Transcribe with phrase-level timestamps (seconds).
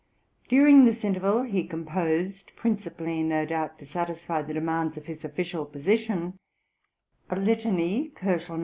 [0.49, 5.63] During this interval he composed, principally no doubt to satisfy the demands of his official
[5.63, 6.39] position,
[7.29, 8.59] a "Litany" (109 K.)